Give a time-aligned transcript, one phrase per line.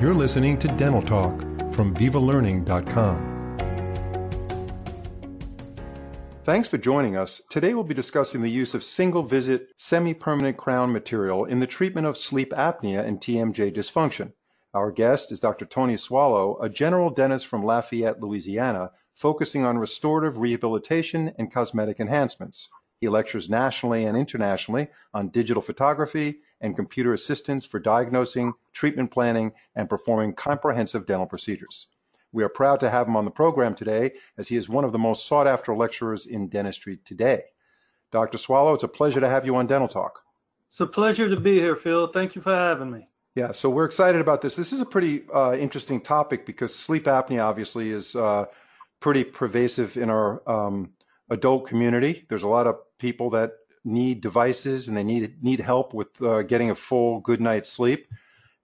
[0.00, 1.40] You're listening to Dental Talk
[1.74, 3.26] from VivaLearning.com.
[6.46, 7.42] Thanks for joining us.
[7.50, 11.66] Today we'll be discussing the use of single visit semi permanent crown material in the
[11.66, 14.32] treatment of sleep apnea and TMJ dysfunction.
[14.72, 15.66] Our guest is Dr.
[15.66, 22.70] Tony Soileau, a general dentist from Lafayette, Louisiana, focusing on restorative rehabilitation and cosmetic enhancements.
[23.02, 29.52] He lectures nationally and internationally on digital photography and computer assistance for diagnosing, treatment planning,
[29.76, 31.86] and performing comprehensive dental procedures.
[32.32, 34.92] We are proud to have him on the program today as he is one of
[34.92, 37.42] the most sought after lecturers in dentistry today.
[38.12, 38.38] Dr.
[38.38, 40.20] Soileau, it's a pleasure to have you on Dental Talk.
[40.68, 42.08] It's a pleasure to be here, Phil.
[42.12, 43.08] Thank you for having me.
[43.34, 44.56] Yeah, so we're excited about this.
[44.56, 48.46] This is a pretty uh, interesting topic because sleep apnea obviously is uh,
[49.00, 50.90] pretty pervasive in our um,
[51.30, 52.24] adult community.
[52.28, 53.52] There's a lot of people that
[53.84, 58.08] need devices and they need need help with uh, getting a full good night's sleep.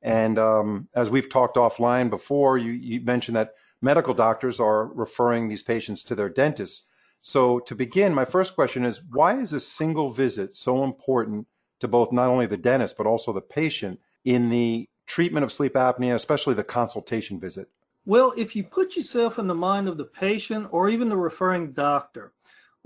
[0.02, 5.48] And um, as we've talked offline before, you, you mentioned that medical doctors are referring
[5.48, 6.84] these patients to their dentists.
[7.22, 11.46] So to begin, my first question is why is a single visit so important
[11.80, 15.74] to both not only the dentist but also the patient in the treatment of sleep
[15.74, 17.68] apnea, especially the consultation visit?
[18.04, 21.72] Well, if you put yourself in the mind of the patient or even the referring
[21.72, 22.32] doctor,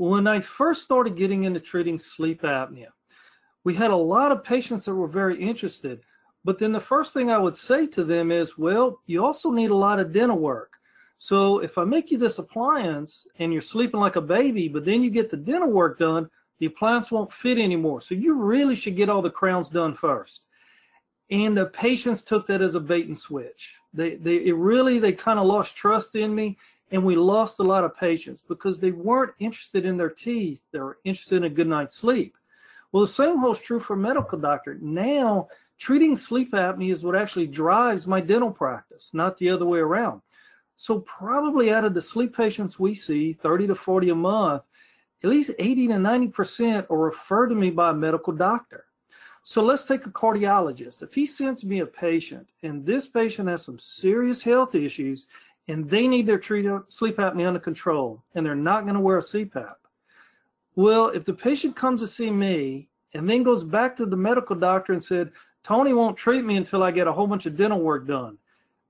[0.00, 2.86] when I first started getting into treating sleep apnea,
[3.64, 6.00] we had a lot of patients that were very interested.
[6.42, 9.70] But then the first thing I would say to them is, well, you also need
[9.70, 10.72] a lot of dental work.
[11.18, 15.02] So if I make you this appliance and you're sleeping like a baby, but then
[15.02, 18.00] you get the dental work done, the appliance won't fit anymore.
[18.00, 20.46] So you really should get all the crowns done first.
[21.30, 23.74] And the patients took that as a bait and switch.
[23.92, 26.56] They, they, it really, they kind of lost trust in me
[26.90, 30.60] and we lost a lot of patients because they weren't interested in their teeth.
[30.72, 32.36] They were interested in a good night's sleep.
[32.92, 34.76] Well, the same holds true for medical doctor.
[34.80, 39.78] Now, treating sleep apnea is what actually drives my dental practice, not the other way
[39.78, 40.22] around.
[40.74, 44.62] So probably out of the sleep patients we see, 30 to 40 a month,
[45.22, 48.86] at least 80 to 90% are referred to me by a medical doctor.
[49.42, 51.02] So let's take a cardiologist.
[51.02, 55.26] If he sends me a patient and this patient has some serious health issues
[55.70, 59.22] and they need their sleep apnea under control and they're not going to wear a
[59.22, 59.74] CPAP.
[60.74, 64.56] Well, if the patient comes to see me and then goes back to the medical
[64.56, 65.30] doctor and said,
[65.62, 68.36] Tony won't treat me until I get a whole bunch of dental work done,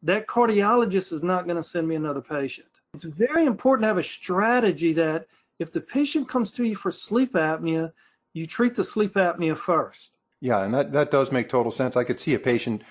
[0.02, 2.68] that cardiologist is not going to send me another patient.
[2.94, 5.26] It's very important to have a strategy that
[5.58, 7.92] if the patient comes to you for sleep apnea,
[8.32, 10.10] you treat the sleep apnea first.
[10.40, 11.96] Yeah, and that, that does make total sense.
[11.96, 12.82] I could see a patient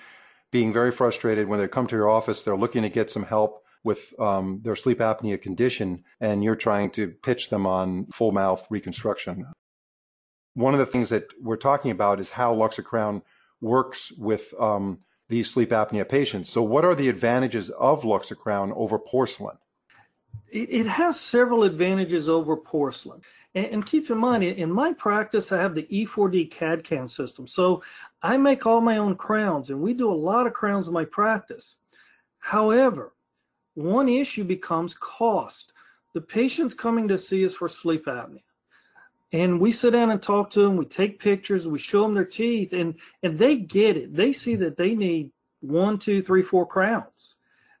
[0.52, 3.64] being very frustrated when they come to your office, they're looking to get some help
[3.82, 8.64] with um, their sleep apnea condition, and you're trying to pitch them on full mouth
[8.70, 9.46] reconstruction.
[10.54, 13.22] One of the things that we're talking about is how Luxacrown
[13.60, 14.98] works with um,
[15.28, 16.50] these sleep apnea patients.
[16.50, 19.56] So, what are the advantages of Luxacrown over porcelain?
[20.52, 23.20] It, has several advantages over porcelain.
[23.54, 27.46] And, and, keep in mind, in my practice, I have the E4D CAD CAM system.
[27.46, 27.82] So
[28.22, 31.04] I make all my own crowns, and we do a lot of crowns in my
[31.04, 31.76] practice.
[32.38, 33.12] However,
[33.74, 35.72] one issue becomes cost.
[36.14, 38.42] The patient's coming to see us for sleep apnea.
[39.32, 42.24] And we sit down and talk to them, we take pictures, we show them their
[42.24, 44.14] teeth, and, and they get it.
[44.14, 47.36] They see that they need one, two, three, four crowns.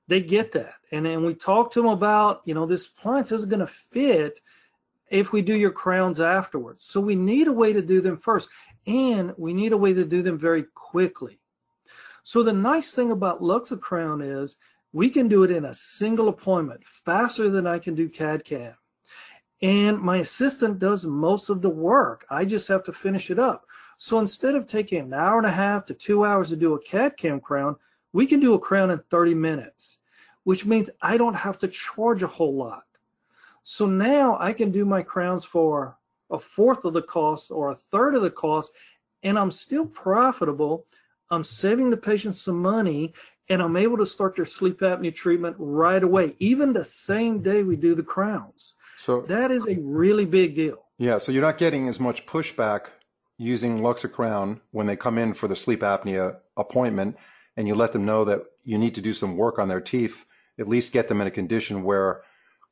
[0.06, 0.74] They get that.
[0.92, 4.40] And then we talk to them about, you know, this appliance isn't going to fit
[5.10, 6.86] if we do your crowns afterwards.
[6.88, 8.48] So we need a way to do them first.
[8.86, 11.40] And we need a way to do them very quickly.
[12.22, 14.56] So the nice thing about Luxacrown is
[14.92, 18.74] we can do it in a single appointment, faster than I can do CAD CAM.
[19.62, 22.26] And my assistant does most of the work.
[22.30, 23.66] I just have to finish it up.
[23.98, 26.82] So instead of taking an hour and a half to two hours to do a
[26.82, 27.76] CAD CAM crown,
[28.12, 29.98] we can do a crown in 30 minutes,
[30.44, 32.84] which means I don't have to charge a whole lot.
[33.62, 35.96] So now I can do my crowns for
[36.30, 38.72] a fourth of the cost or a third of the cost,
[39.22, 40.86] and I'm still profitable.
[41.30, 43.12] I'm saving the patient some money,
[43.50, 47.62] and I'm able to start their sleep apnea treatment right away, even the same day
[47.64, 48.74] we do the crowns.
[48.96, 50.84] So that is a really big deal.
[50.98, 52.86] Yeah, so you're not getting as much pushback
[53.38, 57.16] using Luxacrown when they come in for the sleep apnea appointment,
[57.56, 60.14] and you let them know that you need to do some work on their teeth,
[60.58, 62.22] at least get them in a condition where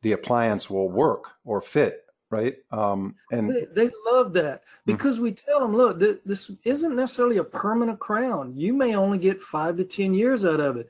[0.02, 2.56] the appliance will work or fit right?
[2.70, 4.92] Um, and they, they, love that hmm.
[4.92, 5.24] because mm-hmm.
[5.24, 8.52] we tell them, look, th- this isn't necessarily a permanent crown.
[8.56, 10.88] You may only get five to ten years out of it,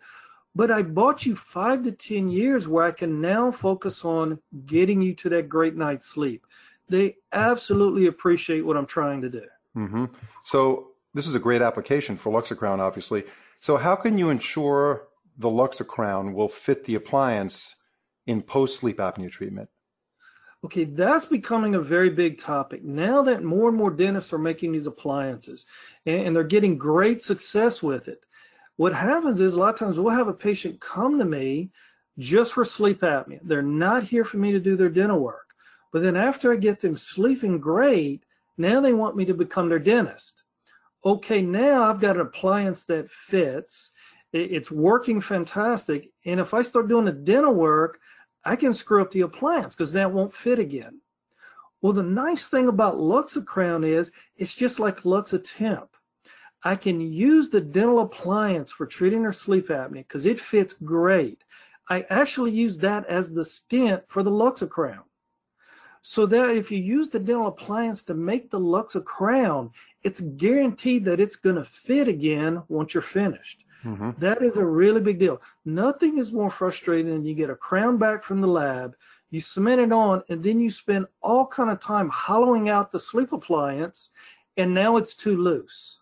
[0.54, 5.00] but I bought you five to ten years where I can now focus on getting
[5.00, 6.44] you to that great night's sleep.
[6.88, 9.44] They absolutely appreciate what I'm trying to do.
[9.76, 10.06] Mm-hmm.
[10.44, 13.24] So this is a great application for Luxacrown, obviously.
[13.60, 15.08] So how can you ensure
[15.38, 17.74] the Luxa crown will fit the appliance
[18.26, 19.68] in post sleep apnea treatment?
[20.64, 22.82] Okay, that's becoming a very big topic.
[22.82, 25.64] Now that more and more dentists are making these appliances
[26.04, 28.20] and, they're getting great success with it,
[28.76, 31.70] what happens is a lot of times we'll have a patient come to me
[32.18, 33.38] just for sleep apnea.
[33.44, 35.54] They're not here for me to do their dental work.
[35.92, 38.24] But then after I get them sleeping great,
[38.56, 40.42] now they want me to become their dentist.
[41.04, 43.90] Okay, now I've got an appliance that fits.
[44.32, 46.10] It's working fantastic.
[46.26, 48.00] And if I start doing the dental work,
[48.48, 51.02] I can screw up the appliance because that won't fit again.
[51.82, 55.88] Well, the nice thing about Luxacrown is it's just like Luxatemp.
[56.64, 61.44] I can use the dental appliance for treating her sleep apnea because it fits great.
[61.90, 65.04] I actually use that as the stent for the Luxacrown.
[66.00, 69.72] So that if you use the dental appliance to make the Luxacrown,
[70.04, 73.62] it's guaranteed that it's going to fit again once you're finished.
[73.84, 74.10] Mm-hmm.
[74.18, 75.40] That is a really big deal.
[75.64, 78.96] Nothing is more frustrating than you get a crown back from the lab,
[79.30, 82.98] you cement it on, and then you spend all kind of time hollowing out the
[82.98, 84.10] sleep appliance,
[84.56, 85.98] and now it's too loose.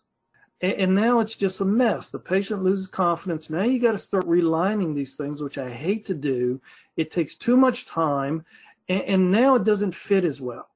[0.61, 2.09] And, and now it's just a mess.
[2.09, 3.49] The patient loses confidence.
[3.49, 6.59] Now you got to start relining these things, which I hate to do.
[6.95, 8.43] It takes too much time,
[8.89, 10.69] and, and now it doesn't fit as well.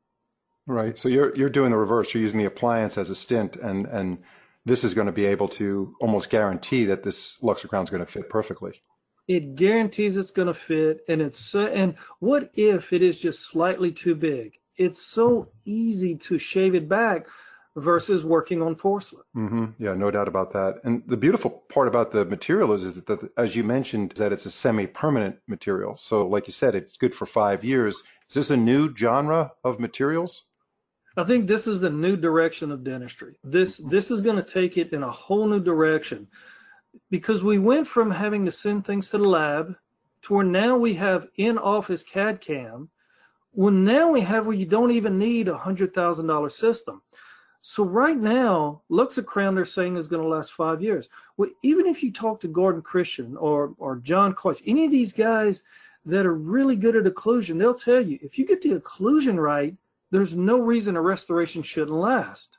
[0.68, 0.96] Right.
[0.98, 2.14] So you're you're doing the reverse.
[2.14, 4.20] You're using the appliance as a stent and and
[4.66, 8.12] this is going to be able to almost guarantee that this Luxacrown is going to
[8.12, 8.80] fit perfectly.
[9.28, 13.50] It guarantees it's going to fit, and it's so, and what if it is just
[13.50, 14.54] slightly too big?
[14.78, 17.28] It's so easy to shave it back
[17.76, 19.24] versus working on porcelain.
[19.36, 19.66] Mm-hmm.
[19.84, 20.82] Yeah, no doubt about that.
[20.84, 24.34] And the beautiful part about the material is, is that, that, as you mentioned, that
[24.34, 25.96] it's a semi-permanent material.
[25.98, 28.04] So, like you said, it's good for five years.
[28.30, 30.44] Is this a new genre of materials?
[31.18, 33.36] I think this is the new direction of dentistry.
[33.44, 33.90] This mm-hmm.
[33.90, 36.28] this is going to take it in a whole new direction
[37.10, 39.76] because we went from having to send things to the lab
[40.24, 42.90] to where now we have in-office CAD CAM.
[43.54, 47.02] Well, now we have where you don't even need a hundred thousand dollar system.
[47.62, 51.10] So right now, Luxacrown they're saying is going to last five years.
[51.38, 55.12] Well, even if you talk to Gordon Christensen or or John Kois, any of these
[55.12, 55.64] guys
[56.06, 59.76] that are really good at occlusion, they'll tell you if you get the occlusion right,
[60.12, 62.58] there's no reason a restoration shouldn't last.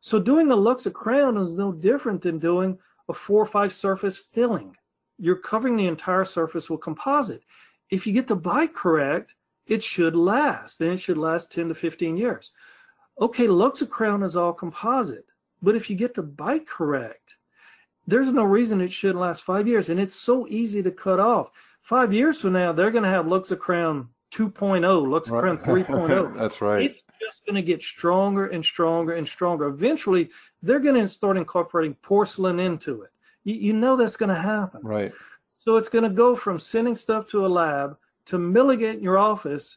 [0.00, 2.76] So doing a Luxa crown is no different than doing
[3.08, 4.76] a four or five surface filling.
[5.18, 7.42] You're covering the entire surface with composite.
[7.90, 9.34] If you get the bite correct,
[9.66, 10.78] it should last.
[10.78, 12.50] Then it should last 10 to 15 years.
[13.20, 15.26] Okay, Luxa crown is all composite,
[15.62, 17.34] but if you get the bite correct,
[18.06, 19.88] there's no reason it shouldn't last five years.
[19.88, 21.50] And it's so easy to cut off.
[21.82, 25.60] Five years from now, they're going to have Luxacrown 2.0, Lux right.
[25.60, 26.36] 3.0.
[26.38, 26.90] That's right.
[26.90, 29.66] It's just going to get stronger and stronger and stronger.
[29.66, 30.30] Eventually,
[30.62, 33.10] they're going to start incorporating porcelain into it.
[33.44, 34.80] You, you know that's going to happen.
[34.82, 35.12] Right.
[35.64, 37.96] So it's going to go from sending stuff to a lab
[38.26, 39.76] to milling it in your office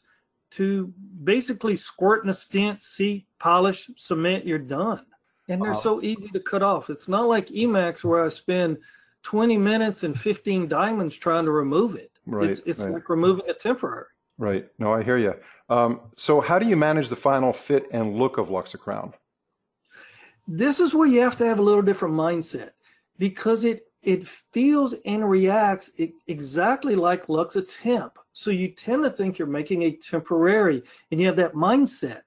[0.52, 0.94] to
[1.24, 5.02] basically squirting a stent, seat, polish, cement, you're done.
[5.50, 5.82] And they're wow.
[5.82, 6.90] so easy to cut off.
[6.90, 8.78] It's not like Emax where I spend
[9.24, 12.12] 20 minutes and 15 diamonds trying to remove it.
[12.26, 12.50] Right.
[12.50, 12.94] It's, it's right.
[12.94, 14.06] like removing a temporary.
[14.38, 14.68] Right.
[14.80, 15.34] No, I hear you.
[15.70, 19.14] Um, so, how do you manage the final fit and look of Luxacrown?
[20.48, 22.72] This is where you have to have a little different mindset
[23.18, 25.90] because it it feels and reacts
[26.28, 28.12] exactly like Luxatemp.
[28.34, 32.22] So you tend to think you're making a temporary, and you have that mindset.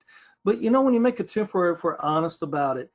[0.44, 2.90] But you know, when you make a temporary, if we're honest about it,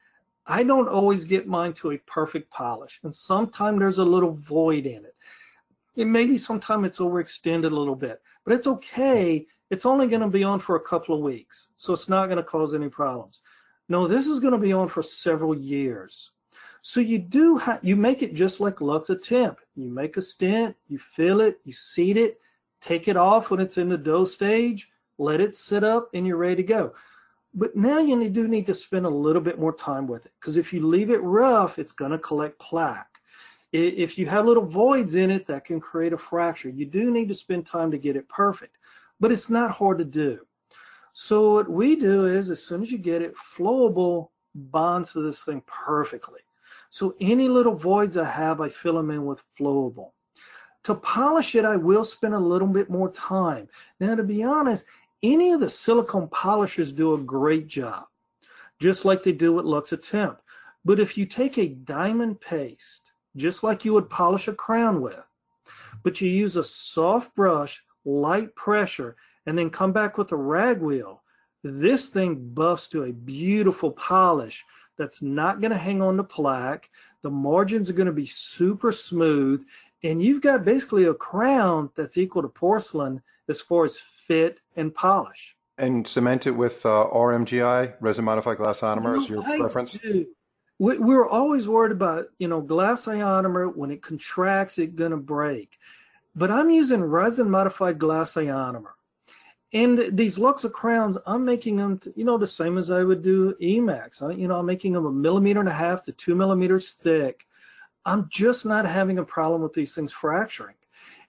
[0.46, 4.86] I don't always get mine to a perfect polish, and sometimes there's a little void
[4.86, 5.16] in it.
[5.96, 9.46] It maybe sometimes it's overextended a little bit but it's okay.
[9.70, 12.38] It's only going to be on for a couple of weeks, so it's not going
[12.38, 13.42] to cause any problems.
[13.90, 16.32] No, this is going to be on for several years.
[16.82, 19.56] So you do ha- you make it just like Luxatemp.
[19.76, 22.40] You make a stent, you fill it, you seat it,
[22.82, 26.38] take it off when it's in the dough stage, let it sit up, and you're
[26.38, 26.94] ready to go.
[27.54, 30.58] But now you do need to spend a little bit more time with it because
[30.58, 33.13] if you leave it rough, it's going to collect plaque
[33.74, 37.28] if you have little voids in it that can create a fracture, you do need
[37.28, 38.78] to spend time to get it perfect,
[39.20, 40.40] but it's not hard to do.
[41.14, 45.44] So what we do is as soon as you get it, flowable bonds to this
[45.44, 46.42] thing perfectly.
[46.92, 50.12] So any little voids I have, I fill them in with flowable.
[50.84, 53.68] To polish it, I will spend a little bit more time.
[54.00, 54.86] Now, to be honest,
[55.24, 58.06] any of the silicone polishers do a great job,
[58.80, 60.38] just like they do with Luxatemp.
[60.86, 63.03] But if you take a diamond paste
[63.36, 65.24] just like you would polish a crown with.
[66.04, 70.80] But you use a soft brush, light pressure, and then come back with a rag
[70.82, 71.22] wheel.
[71.64, 74.64] This thing buffs to a beautiful polish
[74.98, 76.90] that's not going to hang on the plaque.
[77.22, 79.66] The margins are going to be super smooth
[80.04, 83.98] And you've got basically a crown that's equal to porcelain as far as
[84.28, 85.56] fit and polish.
[85.78, 89.94] And cement it with uh, RMGI, resin modified glass ionomer, is your I preference?
[89.94, 90.28] do.
[90.80, 95.18] We, we're always worried about, you know, glass ionomer, when it contracts, it's going to
[95.18, 95.78] break.
[96.36, 98.94] But I'm using resin modified glass ionomer.
[99.74, 103.56] And these Luxa crowns, I'm making them, you know, the same as I would do
[103.62, 104.22] Emax.
[104.22, 107.46] I, you know, I'm making them a millimeter and a half to two millimeters thick.
[108.06, 110.76] I'm just not having a problem with these things fracturing.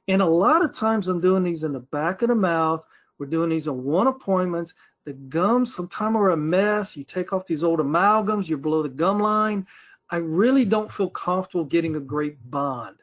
[0.08, 2.84] And a lot of times I'm doing these in the back of the mouth.
[3.18, 4.74] We're doing these in one appointments.
[5.04, 6.96] The gums sometimes are a mess.
[6.96, 9.66] You take off these old amalgams, you're below the gum line.
[10.10, 12.96] I really don't feel comfortable getting a great bond,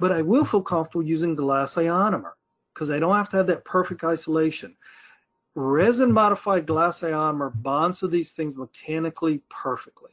[0.00, 2.32] but I will feel comfortable using glass ionomer
[2.72, 4.74] because I don't have to have that perfect isolation.
[5.54, 10.10] Resin modified glass ionomer bonds to these things mechanically perfectly.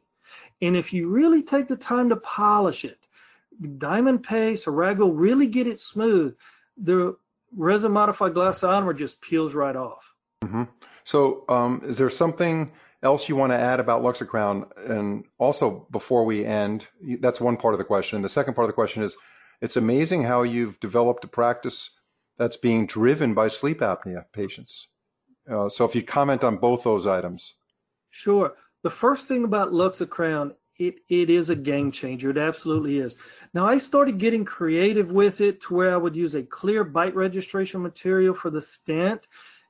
[0.62, 3.08] And if you really take the time to polish it,
[3.80, 6.36] diamond paste or rag wheel really get it smooth,
[6.78, 7.16] the
[7.56, 10.04] resin modified glass ionomer just peels right off.
[10.44, 10.64] Mm-hmm.
[11.04, 12.72] So, um, is there something
[13.04, 14.66] else you want to add about Luxacrown?
[14.90, 16.88] And also, before we end,
[17.20, 18.22] that's one part of the question.
[18.22, 19.16] The second part of the question is,
[19.62, 21.92] it's amazing how you've developed a practice
[22.38, 24.88] that's being driven by sleep apnea patients.
[25.52, 27.54] Uh, so if you comment on both those items.
[28.10, 28.54] Sure.
[28.84, 32.32] The first thing about Luxacrown, it, it is a game changer.
[32.32, 33.16] It absolutely is.
[33.54, 37.16] Now, I started getting creative with it to where I would use a clear bite
[37.16, 39.22] registration material for the stent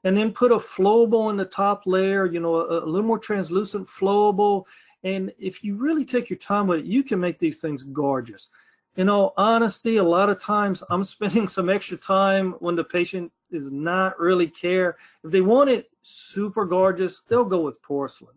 [0.04, 3.20] and then put a flowable in the top layer, you know, a, a little more
[3.20, 4.66] translucent flowable.
[5.04, 8.50] And if you really take your time with it, you can make these things gorgeous
[8.98, 13.32] in all honesty, a lot of times I'm spending some extra time when the patient
[13.52, 14.98] is not really care.
[15.24, 18.36] If they want it super gorgeous, they'll go with porcelain.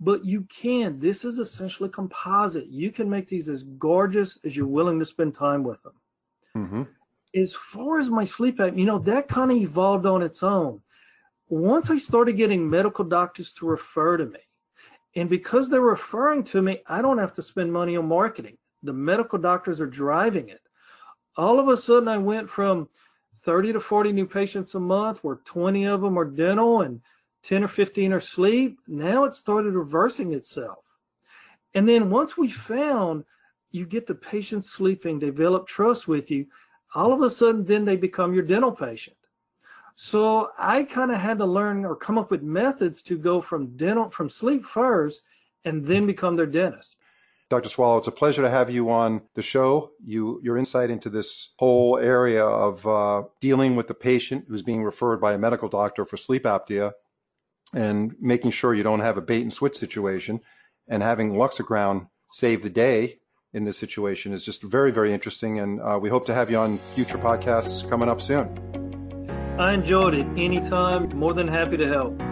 [0.00, 1.00] But you can.
[1.00, 2.68] This is essentially composite.
[2.68, 5.94] You can make these as gorgeous as you're willing to spend time with them.
[6.56, 6.82] Mm-hmm.
[7.34, 10.80] As far as my sleep apnea, you know, that kind of evolved on its own.
[11.48, 14.40] Once I started getting medical doctors to refer to me,
[15.16, 18.92] and because they're referring to me, I don't have to spend money on marketing the
[18.92, 20.60] medical doctors are driving it.
[21.36, 22.88] All of a sudden, I went from
[23.44, 27.00] 30 to 40 new patients a month, where 20 of them are dental and
[27.44, 28.78] 10 or 15 are sleep.
[28.86, 30.84] Now it started reversing itself.
[31.74, 33.24] And then once we found
[33.70, 36.46] you get the patients sleeping, develop trust with you,
[36.94, 39.16] all of a sudden, then they become your dental patient.
[40.00, 43.76] So I kind of had to learn or come up with methods to go from
[43.76, 45.22] dental, from sleep first,
[45.64, 46.94] and then become their dentist.
[47.50, 47.68] Dr.
[47.68, 49.90] Soileau, it's a pleasure to have you on the show.
[50.04, 54.84] You, your insight into this whole area of uh, dealing with the patient who's being
[54.84, 56.92] referred by a medical doctor for sleep apnea
[57.74, 60.40] and making sure you don't have a bait and switch situation
[60.86, 63.18] and having Luxacrown save the day
[63.52, 65.58] in this situation is just very, very interesting.
[65.58, 68.87] And uh, we hope to have you on future podcasts coming up soon.
[69.58, 71.18] I enjoyed it anytime.
[71.18, 72.27] More than happy to help.